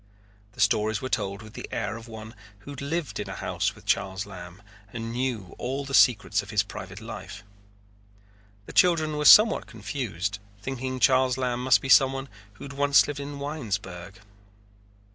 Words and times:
The 0.53 0.59
stories 0.61 0.99
were 0.99 1.09
told 1.09 1.43
with 1.43 1.53
the 1.53 1.69
air 1.71 1.95
of 1.95 2.07
one 2.07 2.33
who 2.61 2.71
had 2.71 2.81
lived 2.81 3.19
in 3.19 3.29
a 3.29 3.35
house 3.35 3.75
with 3.75 3.85
Charles 3.85 4.25
Lamb 4.25 4.63
and 4.91 5.11
knew 5.11 5.53
all 5.59 5.85
the 5.85 5.93
secrets 5.93 6.41
of 6.41 6.49
his 6.49 6.63
private 6.63 6.99
life. 6.99 7.43
The 8.65 8.73
children 8.73 9.15
were 9.15 9.25
somewhat 9.25 9.67
confused, 9.67 10.39
thinking 10.59 10.99
Charles 10.99 11.37
Lamb 11.37 11.63
must 11.63 11.81
be 11.83 11.87
someone 11.89 12.29
who 12.53 12.63
had 12.63 12.73
once 12.73 13.05
lived 13.07 13.19
in 13.19 13.37
Winesburg. 13.39 14.15